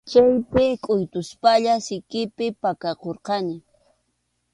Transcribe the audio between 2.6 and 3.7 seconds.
pakakurqani.